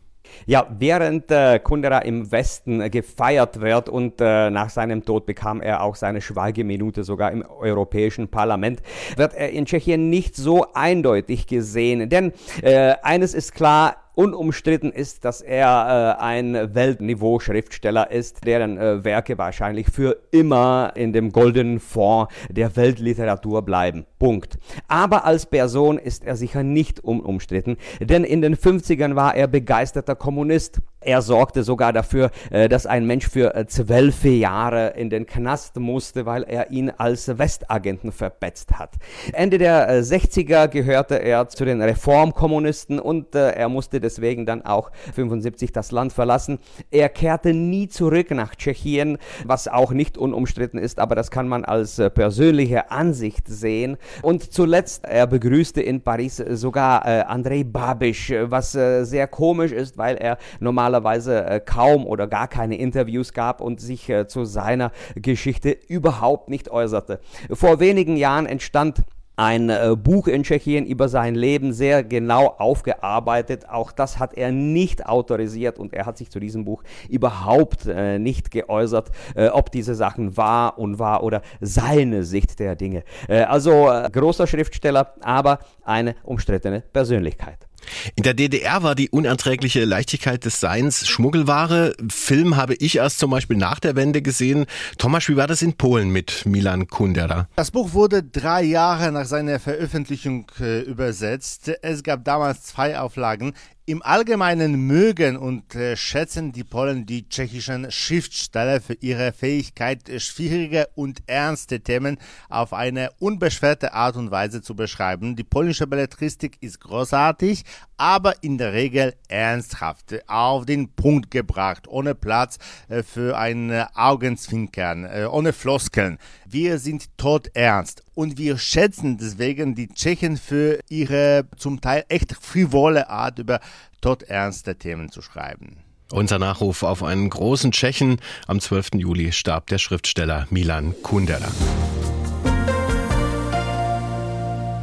Ja, 0.46 0.68
während 0.78 1.32
äh, 1.32 1.60
Kundera 1.60 2.00
im 2.00 2.32
Westen 2.32 2.82
äh, 2.82 2.90
gefeiert 2.90 3.62
wird 3.62 3.90
und 3.90 4.22
äh, 4.22 4.50
nach 4.50 4.70
seinem 4.70 5.04
Tod 5.04 5.26
bekam 5.26 5.62
er 5.62 5.84
auch 5.84 5.96
seine 5.96 6.22
Schweigeminute 6.22 7.04
sogar 7.04 7.32
im 7.32 7.44
Europäischen 7.44 8.28
Parlament, 8.28 8.82
wird 9.16 9.34
er 9.34 9.50
in 9.50 9.66
Tschechien 9.66 10.10
nicht 10.10 10.36
so 10.36 10.68
eindeutig 10.74 11.48
gesehen. 11.48 12.10
Denn 12.10 12.34
äh, 12.62 12.96
eines 13.02 13.34
ist 13.34 13.54
klar, 13.54 13.96
Unumstritten 14.18 14.92
ist, 14.92 15.26
dass 15.26 15.42
er 15.42 16.18
äh, 16.18 16.24
ein 16.24 16.74
Weltniveau-Schriftsteller 16.74 18.10
ist, 18.10 18.48
deren 18.48 18.80
äh, 18.80 19.04
Werke 19.04 19.38
wahrscheinlich 19.38 19.92
für 19.92 20.18
immer 20.32 20.94
in 20.96 21.14
dem 21.14 21.32
goldenen 21.32 21.80
Fonds 21.80 22.34
der 22.50 22.76
Weltliteratur 22.76 23.62
bleiben. 23.62 24.08
Punkt. 24.18 24.58
Aber 24.88 25.26
als 25.26 25.46
Person 25.46 26.00
ist 26.00 26.26
er 26.26 26.36
sicher 26.36 26.64
nicht 26.64 27.00
unumstritten, 27.00 27.78
denn 28.00 28.24
in 28.24 28.42
den 28.42 28.56
50ern 28.56 29.16
war 29.16 29.36
er 29.36 29.46
begeisterter 29.46 30.16
Kommunist. 30.16 30.82
Er 31.00 31.22
sorgte 31.22 31.62
sogar 31.62 31.94
dafür, 31.94 32.32
äh, 32.50 32.68
dass 32.68 32.88
ein 32.88 33.06
Mensch 33.06 33.30
für 33.30 33.54
äh, 33.54 33.68
zwölf 33.68 34.26
Jahre 34.26 34.94
in 34.98 35.12
den 35.12 35.28
Knast 35.28 35.78
musste, 35.78 36.26
weil 36.26 36.42
er 36.42 36.72
ihn 36.72 36.90
als 36.90 37.38
Westagenten 37.38 38.12
verpetzt 38.12 38.80
hat. 38.80 38.96
Ende 39.32 39.60
der 39.60 40.04
60er 40.04 40.66
äh, 40.66 40.68
gehörte 40.68 41.22
er 41.22 41.50
zu 41.50 41.66
den 41.66 41.84
Reformkommunisten 41.84 43.00
und 43.00 43.36
er 43.36 43.70
musste 43.70 44.00
deswegen 44.02 44.46
dann 44.46 44.66
auch 44.66 44.92
75 45.14 45.72
das 45.72 45.92
Land 45.92 46.14
verlassen. 46.14 46.58
Er 46.90 47.10
kehrte 47.10 47.54
nie 47.54 47.88
zurück 47.88 48.32
nach 48.32 48.56
Tschechien, 48.56 49.20
was 49.46 49.68
auch 49.68 49.92
nicht 49.92 50.18
unumstritten 50.18 50.80
ist, 50.80 51.00
aber 51.00 51.14
das 51.16 51.30
kann 51.30 51.48
man 51.48 51.64
als 51.64 52.02
persönliche 52.14 52.90
Ansicht 52.90 53.48
sehen. 53.48 53.98
Und 54.24 54.52
zuletzt, 54.52 55.06
er 55.06 55.28
begrüßte 55.28 55.82
in 55.82 56.02
Paris 56.02 56.38
sogar 56.38 57.06
Andrei 57.06 57.64
Babisch, 57.64 58.34
was 58.44 58.72
sehr 58.72 59.28
komisch 59.28 59.72
ist, 59.72 59.98
weil 59.98 60.16
er 60.16 60.38
normalerweise 60.60 60.87
normalerweise 60.88 61.46
äh, 61.46 61.60
kaum 61.60 62.06
oder 62.06 62.28
gar 62.28 62.48
keine 62.48 62.78
Interviews 62.78 63.34
gab 63.34 63.62
und 63.62 63.82
sich 63.82 64.10
äh, 64.10 64.28
zu 64.28 64.46
seiner 64.46 64.92
Geschichte 65.16 65.78
überhaupt 65.88 66.50
nicht 66.50 66.70
äußerte. 66.70 67.20
Vor 67.52 67.80
wenigen 67.80 68.16
Jahren 68.16 68.46
entstand 68.46 69.04
ein 69.36 69.70
äh, 69.70 69.96
Buch 69.96 70.28
in 70.28 70.44
Tschechien 70.44 70.86
über 70.86 71.10
sein 71.10 71.36
Leben 71.36 71.72
sehr 71.72 72.04
genau 72.04 72.56
aufgearbeitet. 72.58 73.70
Auch 73.70 73.92
das 73.92 74.18
hat 74.18 74.34
er 74.34 74.52
nicht 74.52 75.06
autorisiert 75.06 75.78
und 75.78 75.94
er 75.94 76.06
hat 76.06 76.18
sich 76.18 76.32
zu 76.32 76.40
diesem 76.40 76.66
Buch 76.66 76.84
überhaupt 77.08 77.86
äh, 77.86 78.18
nicht 78.18 78.50
geäußert, 78.50 79.12
äh, 79.36 79.50
ob 79.50 79.72
diese 79.72 79.94
Sachen 79.94 80.38
wahr 80.38 80.80
und 80.80 80.98
wahr 80.98 81.22
oder 81.22 81.42
seine 81.60 82.24
Sicht 82.24 82.60
der 82.60 82.76
Dinge. 82.76 83.04
Äh, 83.28 83.42
also 83.42 83.92
großer 84.12 84.48
Schriftsteller, 84.48 85.14
aber 85.22 85.60
eine 85.84 86.16
umstrittene 86.24 86.82
Persönlichkeit. 86.82 87.67
In 88.16 88.24
der 88.24 88.34
DDR 88.34 88.84
war 88.84 88.96
die 88.96 89.10
unerträgliche 89.10 89.86
Leichtigkeit 89.86 90.46
des 90.46 90.60
Seins 90.60 91.08
Schmuggelware. 91.08 91.96
Film 92.10 92.56
habe 92.56 92.76
ich 92.76 92.98
erst 92.98 93.20
zum 93.20 93.32
Beispiel 93.32 93.58
nach 93.58 93.80
der 93.80 93.96
Wende 93.96 94.22
gesehen. 94.22 94.66
Thomas, 94.98 95.28
wie 95.30 95.36
war 95.36 95.48
das 95.48 95.62
in 95.62 95.74
Polen 95.74 96.10
mit 96.10 96.46
Milan 96.46 96.88
Kundera? 96.88 97.48
Das 97.56 97.72
Buch 97.72 97.94
wurde 97.94 98.24
drei 98.24 98.64
Jahre 98.64 99.12
nach 99.12 99.26
seiner 99.26 99.60
Veröffentlichung 99.60 100.52
äh, 100.60 100.82
übersetzt. 100.82 101.72
Es 101.82 102.04
gab 102.04 102.24
damals 102.24 102.64
zwei 102.64 103.00
Auflagen. 103.00 103.54
Im 103.90 104.02
Allgemeinen 104.02 104.86
mögen 104.86 105.38
und 105.38 105.74
äh, 105.74 105.96
schätzen 105.96 106.52
die 106.52 106.66
Polen 106.66 107.06
die 107.06 107.30
tschechischen 107.30 107.90
Schriftsteller 107.90 108.82
für 108.82 108.96
ihre 108.96 109.32
Fähigkeit, 109.32 110.02
schwierige 110.18 110.90
und 110.96 111.24
ernste 111.26 111.80
Themen 111.80 112.18
auf 112.50 112.74
eine 112.74 113.12
unbeschwerte 113.20 113.94
Art 113.94 114.18
und 114.18 114.30
Weise 114.30 114.62
zu 114.62 114.76
beschreiben. 114.76 115.38
Die 115.38 115.46
polnische 115.46 115.88
Belletristik 115.88 116.58
ist 116.60 116.82
großartig, 116.82 117.64
aber 117.96 118.44
in 118.44 118.58
der 118.58 118.74
Regel 118.74 119.14
ernsthaft, 119.30 120.16
auf 120.28 120.66
den 120.66 120.90
Punkt 120.90 121.32
gebracht, 121.32 121.88
ohne 121.88 122.14
Platz 122.14 122.58
äh, 122.90 123.04
für 123.04 123.38
ein 123.38 123.72
Augenzwinkern, 123.96 125.06
äh, 125.06 125.28
ohne 125.32 125.54
Floskeln. 125.54 126.18
Wir 126.46 126.78
sind 126.80 127.18
tot 127.18 127.52
ernst 127.54 128.04
und 128.18 128.40
wir 128.40 128.58
schätzen 128.58 129.20
deswegen 129.20 129.76
die 129.76 129.90
Tschechen 129.90 130.38
für 130.38 130.80
ihre 130.90 131.46
zum 131.56 131.82
Teil 131.82 132.04
echt 132.10 132.34
frivole 132.34 133.12
Art 133.12 133.38
über 133.38 133.60
todernste 134.02 134.76
Themen 134.76 135.12
zu 135.12 135.22
schreiben. 135.22 135.78
Unser 136.12 136.40
Nachruf 136.40 136.82
auf 136.82 137.04
einen 137.04 137.30
großen 137.30 137.72
Tschechen. 137.72 138.18
Am 138.48 138.60
12. 138.60 138.96
Juli 138.96 139.32
starb 139.34 139.68
der 139.68 139.78
Schriftsteller 139.78 140.48
Milan 140.50 140.96
Kundera. 141.04 141.48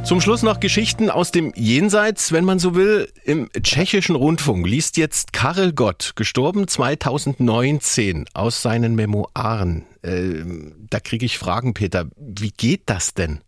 Zum 0.05 0.21
Schluss 0.21 0.43
noch 0.43 0.61
Geschichten 0.61 1.09
aus 1.09 1.31
dem 1.31 1.51
Jenseits, 1.55 2.31
wenn 2.31 2.45
man 2.45 2.59
so 2.59 2.73
will. 2.75 3.11
Im 3.25 3.49
tschechischen 3.51 4.15
Rundfunk 4.15 4.65
liest 4.65 4.95
jetzt 4.95 5.33
Karel 5.33 5.73
Gott, 5.73 6.13
gestorben 6.15 6.69
2019, 6.69 8.25
aus 8.33 8.61
seinen 8.61 8.95
Memoiren. 8.95 9.83
Äh, 10.05 10.43
da 10.89 10.99
kriege 10.99 11.25
ich 11.25 11.37
Fragen, 11.37 11.73
Peter. 11.73 12.05
Wie 12.15 12.51
geht 12.51 12.83
das 12.85 13.13
denn? 13.13 13.39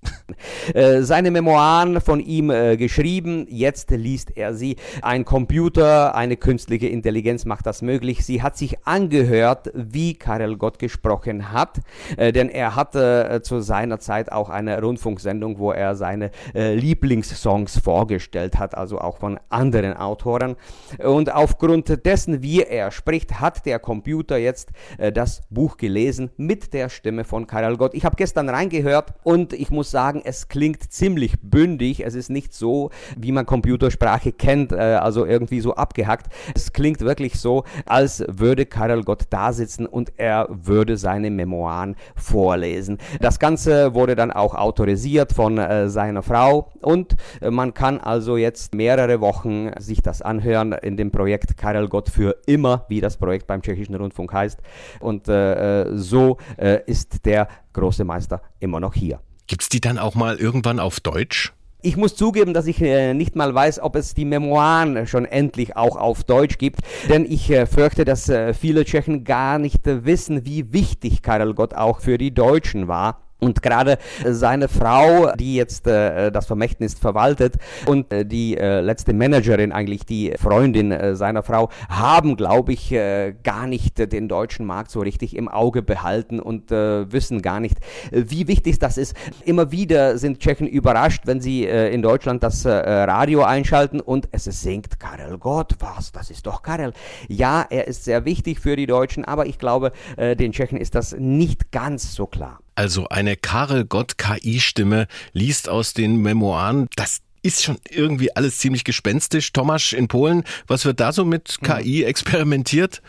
Äh, 0.74 1.04
seine 1.04 1.32
Memoiren 1.32 2.02
von 2.02 2.20
ihm 2.20 2.50
äh, 2.50 2.76
geschrieben, 2.76 3.48
jetzt 3.50 3.90
liest 3.92 4.36
er 4.36 4.54
sie. 4.54 4.76
Ein 5.02 5.24
Computer, 5.24 6.14
eine 6.14 6.36
künstliche 6.36 6.88
Intelligenz 6.88 7.46
macht 7.46 7.66
das 7.66 7.82
möglich. 7.82 8.26
Sie 8.26 8.42
hat 8.42 8.58
sich 8.58 8.86
angehört, 8.86 9.72
wie 9.74 10.16
Karel 10.16 10.58
Gott 10.58 10.78
gesprochen 10.78 11.54
hat, 11.54 11.80
äh, 12.18 12.34
denn 12.34 12.50
er 12.50 12.76
hatte 12.76 13.30
äh, 13.30 13.42
zu 13.42 13.62
seiner 13.62 14.00
Zeit 14.00 14.32
auch 14.32 14.50
eine 14.50 14.82
Rundfunksendung, 14.82 15.58
wo 15.58 15.72
er 15.72 15.96
seine 15.96 16.32
äh, 16.54 16.76
Lieblingssongs 16.76 17.80
vorgestellt 17.80 18.60
hat, 18.60 18.76
also 18.76 19.00
auch 19.00 19.20
von 19.20 19.40
anderen 19.50 19.94
Autoren. 19.94 20.58
Und 21.04 21.34
aufgrund 21.34 22.06
dessen, 22.06 22.44
wie 22.44 22.62
er 22.62 22.92
spricht, 22.92 23.40
hat 23.40 23.66
der 23.66 23.80
Computer 23.80 24.38
jetzt 24.38 24.70
das 24.98 25.42
Buch 25.50 25.78
gelesen 25.78 26.30
mit 26.48 26.74
der 26.74 26.88
Stimme 26.88 27.26
von 27.26 27.46
Karel 27.46 27.76
Gott. 27.76 27.94
Ich 27.94 28.06
habe 28.06 28.16
gestern 28.16 28.48
reingehört 28.48 29.14
und 29.24 29.52
ich 29.52 29.70
muss 29.70 29.92
sagen, 29.92 30.22
es 30.24 30.48
klingt 30.48 30.94
ziemlich 30.94 31.34
bündig. 31.42 32.06
Es 32.06 32.16
ist 32.16 32.30
nicht 32.30 32.54
so, 32.54 32.90
wie 33.18 33.34
man 33.34 33.46
Computersprache 33.46 34.32
kennt, 34.32 34.72
äh, 34.72 34.78
also 34.78 35.26
irgendwie 35.26 35.60
so 35.60 35.76
abgehackt. 35.76 36.28
Es 36.56 36.72
klingt 36.72 37.02
wirklich 37.02 37.38
so, 37.38 37.66
als 37.86 38.24
würde 38.30 38.66
Karel 38.66 39.04
Gott 39.04 39.26
da 39.30 39.52
sitzen 39.52 39.86
und 39.86 40.14
er 40.16 40.48
würde 40.50 40.96
seine 40.96 41.30
Memoiren 41.30 41.98
vorlesen. 42.16 42.98
Das 43.20 43.40
Ganze 43.40 43.94
wurde 43.94 44.16
dann 44.16 44.32
auch 44.32 44.56
autorisiert 44.56 45.34
von 45.34 45.58
äh, 45.58 45.90
seiner 45.90 46.24
Frau 46.24 46.72
und 46.82 47.18
äh, 47.42 47.52
man 47.52 47.74
kann 47.74 48.00
also 48.00 48.38
jetzt 48.38 48.74
mehrere 48.74 49.20
Wochen 49.20 49.72
sich 49.80 50.02
das 50.02 50.22
anhören 50.22 50.72
in 50.72 50.96
dem 50.96 51.12
Projekt 51.12 51.58
Karel 51.58 51.90
Gott 51.90 52.08
für 52.08 52.38
immer, 52.46 52.86
wie 52.88 53.02
das 53.02 53.18
Projekt 53.18 53.48
beim 53.48 53.62
Tschechischen 53.62 53.96
Rundfunk 53.96 54.32
heißt. 54.32 54.62
Und 55.02 55.28
äh, 55.28 55.82
äh 55.82 55.98
so 56.38 56.62
äh, 56.62 56.82
ist 56.86 57.26
der 57.26 57.48
große 57.74 58.04
Meister 58.04 58.42
immer 58.60 58.80
noch 58.80 58.94
hier. 58.94 59.20
Gibt 59.48 59.64
es 59.64 59.70
die 59.70 59.82
dann 59.82 59.98
auch 59.98 60.16
mal 60.16 60.38
irgendwann 60.38 60.80
auf 60.80 61.00
Deutsch? 61.00 61.54
Ich 61.82 61.96
muss 61.96 62.16
zugeben, 62.16 62.54
dass 62.54 62.66
ich 62.66 62.82
äh, 62.82 63.14
nicht 63.14 63.36
mal 63.36 63.54
weiß, 63.54 63.80
ob 63.80 63.96
es 63.96 64.14
die 64.14 64.26
Memoiren 64.26 65.06
schon 65.06 65.26
endlich 65.26 65.78
auch 65.78 65.96
auf 65.96 66.24
Deutsch 66.24 66.58
gibt, 66.58 66.80
denn 67.08 67.24
ich 67.24 67.50
äh, 67.52 67.66
fürchte, 67.66 68.04
dass 68.04 68.28
äh, 68.30 68.54
viele 68.54 68.84
Tschechen 68.84 69.24
gar 69.24 69.60
nicht 69.60 69.82
wissen, 69.86 70.46
wie 70.46 70.74
wichtig 70.74 71.22
Karel 71.22 71.54
Gott 71.54 71.76
auch 71.76 72.02
für 72.02 72.18
die 72.18 72.34
Deutschen 72.34 72.88
war. 72.88 73.27
Und 73.40 73.62
gerade 73.62 74.00
seine 74.26 74.68
Frau, 74.68 75.32
die 75.36 75.56
jetzt 75.56 75.86
äh, 75.86 76.32
das 76.32 76.48
Vermächtnis 76.48 76.96
verwaltet 76.96 77.56
und 77.86 78.12
äh, 78.12 78.26
die 78.26 78.58
äh, 78.58 78.82
letzte 78.82 79.14
Managerin, 79.14 79.72
eigentlich 79.72 80.06
die 80.06 80.34
Freundin 80.40 80.92
äh, 80.92 81.16
seiner 81.16 81.44
Frau, 81.44 81.70
haben, 81.88 82.36
glaube 82.36 82.74
ich, 82.74 82.92
äh, 82.92 83.36
gar 83.44 83.68
nicht 83.68 84.12
den 84.12 84.28
deutschen 84.28 84.66
Markt 84.66 84.90
so 84.90 85.02
richtig 85.02 85.36
im 85.36 85.50
Auge 85.50 85.84
behalten 85.84 86.40
und 86.40 86.72
äh, 86.72 87.12
wissen 87.12 87.44
gar 87.44 87.60
nicht, 87.60 87.78
wie 88.12 88.48
wichtig 88.48 88.80
das 88.80 88.98
ist. 88.98 89.16
Immer 89.46 89.72
wieder 89.72 90.18
sind 90.18 90.40
Tschechen 90.40 90.66
überrascht, 90.66 91.24
wenn 91.26 91.40
sie 91.40 91.66
äh, 91.66 91.94
in 91.94 92.02
Deutschland 92.02 92.42
das 92.42 92.66
äh, 92.66 92.72
Radio 92.72 93.44
einschalten 93.44 94.00
und 94.00 94.30
es 94.32 94.46
singt 94.46 95.00
Karel 95.00 95.38
Gott. 95.38 95.76
Was? 95.80 96.12
Das 96.12 96.32
ist 96.32 96.48
doch 96.48 96.64
Karel. 96.64 96.92
Ja, 97.28 97.66
er 97.70 97.88
ist 97.88 98.04
sehr 98.04 98.26
wichtig 98.26 98.60
für 98.60 98.76
die 98.76 98.88
Deutschen, 98.88 99.26
aber 99.26 99.46
ich 99.46 99.60
glaube, 99.60 99.92
äh, 100.16 100.36
den 100.36 100.54
Tschechen 100.54 100.80
ist 100.80 100.96
das 100.96 101.16
nicht 101.20 101.72
ganz 101.72 102.16
so 102.16 102.26
klar. 102.26 102.60
Also 102.78 103.10
eine 103.10 103.36
Karel 103.36 103.86
Gott 103.86 104.20
KI-Stimme 104.20 105.08
liest 105.34 105.68
aus 105.68 105.96
den 105.96 106.18
Memoiren. 106.18 106.88
Das 106.96 107.22
ist 107.42 107.64
schon 107.64 107.80
irgendwie 107.90 108.36
alles 108.36 108.60
ziemlich 108.60 108.84
gespenstisch. 108.84 109.52
Tomasz 109.52 109.94
in 109.94 110.08
Polen, 110.08 110.44
was 110.68 110.86
wird 110.86 111.00
da 111.00 111.12
so 111.12 111.26
mit 111.26 111.58
hm. 111.60 111.68
KI 111.68 112.04
experimentiert? 112.04 113.02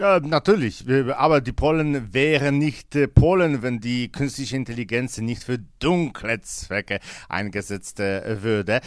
Ja, 0.00 0.18
natürlich. 0.18 0.84
Aber 1.14 1.40
die 1.40 1.52
Polen 1.52 2.12
wären 2.12 2.58
nicht 2.58 2.96
äh, 2.96 3.06
Polen, 3.06 3.62
wenn 3.62 3.78
die 3.78 4.10
künstliche 4.10 4.56
Intelligenz 4.56 5.18
nicht 5.18 5.44
für 5.44 5.58
dunkle 5.78 6.40
Zwecke 6.40 6.98
eingesetzt 7.28 8.00
äh, 8.00 8.42
würde. 8.42 8.80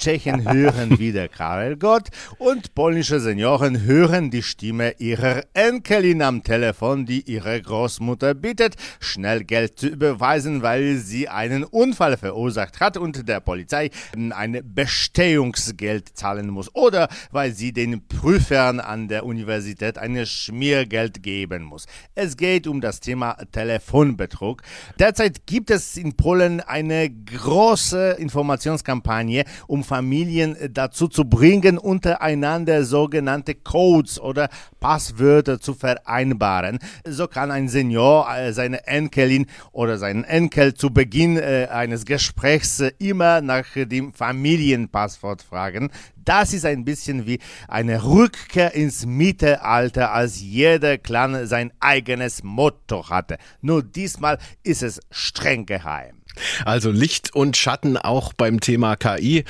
Tschechen 0.00 0.50
hören 0.50 0.98
wieder 0.98 1.28
Karel 1.28 1.76
Gott 1.76 2.08
und 2.38 2.74
polnische 2.74 3.20
Senioren 3.20 3.82
hören 3.82 4.30
die 4.30 4.42
Stimme 4.42 4.94
ihrer 4.96 5.42
Enkelin 5.52 6.22
am 6.22 6.42
Telefon, 6.42 7.04
die 7.04 7.20
ihre 7.30 7.60
Großmutter 7.60 8.32
bittet, 8.32 8.76
schnell 8.98 9.44
Geld 9.44 9.78
zu 9.78 9.88
überweisen, 9.88 10.62
weil 10.62 10.96
sie 10.96 11.28
einen 11.28 11.64
Unfall 11.64 12.16
verursacht 12.16 12.80
hat 12.80 12.96
und 12.96 13.28
der 13.28 13.40
Polizei 13.40 13.90
ein 14.30 14.62
Bestehungsgeld 14.64 16.16
zahlen 16.16 16.48
muss 16.48 16.74
oder 16.74 17.10
weil 17.30 17.52
sie 17.52 17.74
den 17.74 18.08
Prüfern 18.08 18.80
an 18.80 19.08
der 19.08 19.26
Universität 19.26 19.98
ein 19.98 20.24
Schmiergeld 20.24 21.22
geben 21.22 21.62
muss. 21.62 21.84
Es 22.14 22.38
geht 22.38 22.66
um 22.66 22.80
das 22.80 23.00
Thema 23.00 23.36
Telefonbetrug. 23.52 24.62
Derzeit 24.98 25.46
gibt 25.46 25.70
es 25.70 25.98
in 25.98 26.16
Polen 26.16 26.62
eine 26.62 27.10
große 27.10 28.12
Informationskampagne, 28.12 29.44
um 29.66 29.84
Familien 29.90 30.56
dazu 30.72 31.08
zu 31.08 31.24
bringen, 31.24 31.76
untereinander 31.76 32.84
sogenannte 32.84 33.56
Codes 33.56 34.20
oder 34.20 34.48
Passwörter 34.78 35.58
zu 35.58 35.74
vereinbaren. 35.74 36.78
So 37.04 37.26
kann 37.26 37.50
ein 37.50 37.68
Senior 37.68 38.32
äh, 38.32 38.52
seine 38.52 38.86
Enkelin 38.86 39.46
oder 39.72 39.98
seinen 39.98 40.22
Enkel 40.22 40.74
zu 40.74 40.90
Beginn 40.90 41.36
äh, 41.36 41.66
eines 41.72 42.04
Gesprächs 42.04 42.78
äh, 42.78 42.92
immer 42.98 43.40
nach 43.40 43.66
dem 43.74 44.12
Familienpasswort 44.12 45.42
fragen. 45.42 45.90
Das 46.24 46.52
ist 46.52 46.64
ein 46.64 46.84
bisschen 46.84 47.26
wie 47.26 47.38
eine 47.68 48.04
Rückkehr 48.04 48.74
ins 48.74 49.06
Mittelalter, 49.06 50.12
als 50.12 50.40
jeder 50.40 50.98
Clan 50.98 51.46
sein 51.46 51.72
eigenes 51.80 52.42
Motto 52.42 53.08
hatte. 53.08 53.38
Nur 53.60 53.82
diesmal 53.82 54.38
ist 54.62 54.82
es 54.82 55.00
streng 55.10 55.66
geheim. 55.66 56.16
Also 56.64 56.90
Licht 56.90 57.34
und 57.34 57.56
Schatten 57.56 57.96
auch 57.96 58.32
beim 58.32 58.60
Thema 58.60 58.96
KI. 58.96 59.44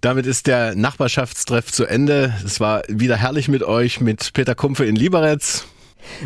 Damit 0.00 0.26
ist 0.26 0.46
der 0.46 0.74
Nachbarschaftstreff 0.74 1.72
zu 1.72 1.86
Ende. 1.86 2.34
Es 2.44 2.60
war 2.60 2.82
wieder 2.88 3.16
herrlich 3.16 3.48
mit 3.48 3.62
euch, 3.62 4.00
mit 4.00 4.32
Peter 4.32 4.54
Kumpfe 4.54 4.84
in 4.84 4.96
Lieberetz. 4.96 5.66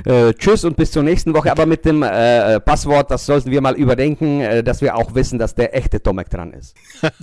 Äh, 0.05 0.33
tschüss 0.35 0.65
und 0.65 0.77
bis 0.77 0.91
zur 0.93 1.03
nächsten 1.03 1.35
Woche. 1.35 1.51
Aber 1.51 1.67
mit 1.67 1.85
dem 1.85 2.03
äh, 2.03 2.61
Passwort, 2.61 3.11
das 3.11 3.27
sollten 3.27 3.51
wir 3.51 3.61
mal 3.61 3.75
überdenken, 3.75 4.41
äh, 4.41 4.63
dass 4.63 4.81
wir 4.81 4.97
auch 4.97 5.15
wissen, 5.15 5.39
dass 5.39 5.55
der 5.55 5.77
echte 5.77 6.03
Tomek 6.03 6.31
dran 6.31 6.53
ist. 6.53 6.75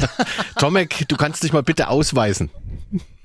Tomek, 0.60 1.08
du 1.08 1.16
kannst 1.18 1.44
dich 1.44 1.54
mal 1.54 1.64
bitte 1.64 1.90
ausweisen. 1.90 2.50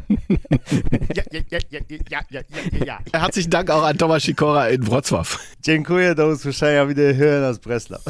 Ja, 0.08 1.22
ja, 1.32 1.40
ja, 1.50 1.58
ja, 1.70 1.80
ja, 1.88 2.20
ja, 2.30 2.40
ja, 2.70 2.98
ja. 3.12 3.20
Herzlichen 3.20 3.50
Dank 3.50 3.70
auch 3.70 3.82
an 3.82 3.98
Thomas 3.98 4.22
Sikora 4.22 4.68
in 4.68 4.82
Wrocław. 4.82 5.38
Dziękuję, 5.62 6.14
do 6.14 6.28
usłyszenia 6.28 6.86
wieder 6.86 7.14
hören 7.14 7.44
aus 7.44 7.58
Breslau. 7.58 8.00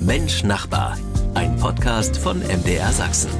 Mensch 0.00 0.44
Nachbar, 0.44 0.96
ein 1.34 1.56
Podcast 1.56 2.18
von 2.18 2.40
MDR 2.40 2.92
Sachsen. 2.92 3.30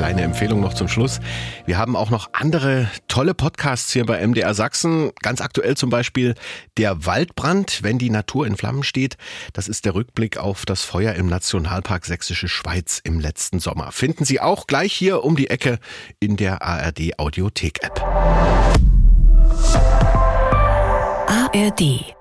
Kleine 0.00 0.22
Empfehlung 0.22 0.60
noch 0.60 0.72
zum 0.72 0.88
Schluss. 0.88 1.20
Wir 1.66 1.76
haben 1.76 1.94
auch 1.94 2.08
noch 2.08 2.30
andere 2.32 2.90
tolle 3.06 3.34
Podcasts 3.34 3.92
hier 3.92 4.06
bei 4.06 4.26
MDR 4.26 4.54
Sachsen. 4.54 5.10
Ganz 5.20 5.42
aktuell 5.42 5.76
zum 5.76 5.90
Beispiel 5.90 6.36
Der 6.78 7.04
Waldbrand, 7.04 7.82
wenn 7.82 7.98
die 7.98 8.08
Natur 8.08 8.46
in 8.46 8.56
Flammen 8.56 8.82
steht. 8.82 9.18
Das 9.52 9.68
ist 9.68 9.84
der 9.84 9.94
Rückblick 9.94 10.38
auf 10.38 10.64
das 10.64 10.84
Feuer 10.84 11.12
im 11.16 11.26
Nationalpark 11.26 12.06
Sächsische 12.06 12.48
Schweiz 12.48 13.02
im 13.04 13.20
letzten 13.20 13.58
Sommer. 13.60 13.92
Finden 13.92 14.24
Sie 14.24 14.40
auch 14.40 14.66
gleich 14.66 14.94
hier 14.94 15.22
um 15.22 15.36
die 15.36 15.50
Ecke 15.50 15.78
in 16.18 16.38
der 16.38 16.62
ARD 16.62 17.18
Audiothek 17.18 17.82
App. 17.82 18.00
ARD 21.28 22.14